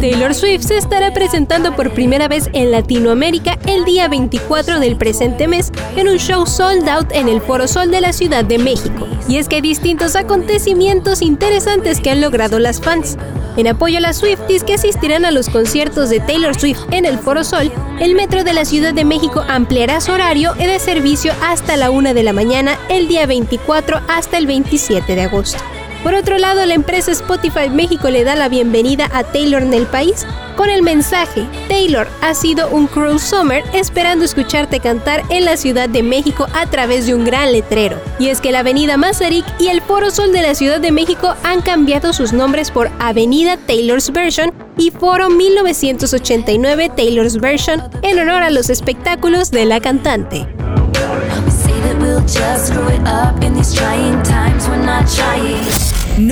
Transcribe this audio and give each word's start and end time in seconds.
Taylor 0.00 0.34
Swift 0.34 0.62
se 0.62 0.76
estará 0.76 1.12
presentando 1.12 1.74
por 1.76 1.92
primera 1.92 2.28
vez 2.28 2.48
en 2.52 2.70
Latinoamérica 2.70 3.58
el 3.66 3.84
día 3.84 4.08
24 4.08 4.80
del 4.80 4.96
presente 4.96 5.48
mes 5.48 5.72
en 5.96 6.08
un 6.08 6.16
show 6.16 6.46
sold 6.46 6.88
out 6.88 7.10
en 7.12 7.28
el 7.28 7.40
Foro 7.40 7.68
Sol 7.68 7.90
de 7.90 8.00
la 8.00 8.12
Ciudad 8.12 8.44
de 8.44 8.58
México. 8.58 9.06
Y 9.28 9.38
es 9.38 9.48
que 9.48 9.56
hay 9.56 9.62
distintos 9.62 10.16
acontecimientos 10.16 11.22
interesantes 11.22 12.00
que 12.00 12.10
han 12.10 12.20
logrado 12.20 12.58
las 12.58 12.80
fans. 12.80 13.16
En 13.56 13.68
apoyo 13.68 13.98
a 13.98 14.00
las 14.00 14.16
Swifties 14.16 14.64
que 14.64 14.74
asistirán 14.74 15.24
a 15.24 15.30
los 15.30 15.48
conciertos 15.48 16.10
de 16.10 16.20
Taylor 16.20 16.58
Swift 16.58 16.80
en 16.90 17.04
el 17.04 17.18
Foro 17.18 17.44
Sol, 17.44 17.70
el 18.00 18.14
Metro 18.14 18.42
de 18.42 18.52
la 18.52 18.64
Ciudad 18.64 18.92
de 18.92 19.04
México 19.04 19.44
ampliará 19.48 20.00
su 20.00 20.10
horario 20.10 20.54
de 20.54 20.78
servicio 20.80 21.32
hasta 21.42 21.76
la 21.76 21.90
1 21.90 22.14
de 22.14 22.22
la 22.24 22.32
mañana 22.32 22.76
el 22.88 23.06
día 23.06 23.26
24 23.26 24.00
hasta 24.08 24.38
el 24.38 24.46
27 24.46 25.14
de 25.14 25.22
agosto. 25.22 25.62
Por 26.04 26.14
otro 26.14 26.38
lado, 26.38 26.64
la 26.64 26.74
empresa 26.74 27.10
Spotify 27.10 27.68
México 27.68 28.08
le 28.10 28.22
da 28.22 28.36
la 28.36 28.48
bienvenida 28.48 29.10
a 29.12 29.24
Taylor 29.24 29.62
en 29.62 29.74
el 29.74 29.86
país 29.86 30.24
con 30.56 30.70
el 30.70 30.82
mensaje, 30.82 31.48
Taylor 31.68 32.06
ha 32.20 32.32
sido 32.32 32.68
un 32.68 32.86
cruel 32.86 33.18
summer 33.18 33.64
esperando 33.72 34.24
escucharte 34.24 34.78
cantar 34.78 35.22
en 35.28 35.44
la 35.44 35.56
Ciudad 35.56 35.88
de 35.88 36.04
México 36.04 36.46
a 36.54 36.66
través 36.66 37.06
de 37.06 37.14
un 37.14 37.24
gran 37.24 37.50
letrero. 37.52 38.00
Y 38.20 38.28
es 38.28 38.40
que 38.40 38.52
la 38.52 38.60
Avenida 38.60 38.96
Mazarik 38.96 39.44
y 39.58 39.66
el 39.66 39.80
Foro 39.80 40.12
Sol 40.12 40.32
de 40.32 40.42
la 40.42 40.54
Ciudad 40.54 40.80
de 40.80 40.92
México 40.92 41.34
han 41.42 41.60
cambiado 41.60 42.12
sus 42.12 42.32
nombres 42.32 42.70
por 42.70 42.88
Avenida 43.00 43.56
Taylor's 43.56 44.12
Version 44.12 44.52
y 44.76 44.92
Foro 44.92 45.28
1989 45.28 46.92
Taylor's 46.94 47.38
Version 47.38 47.82
en 48.02 48.20
honor 48.20 48.44
a 48.44 48.50
los 48.50 48.70
espectáculos 48.70 49.50
de 49.50 49.64
la 49.64 49.80
cantante. 49.80 50.46